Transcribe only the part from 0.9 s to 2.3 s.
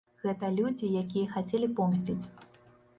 якія хацелі помсціць.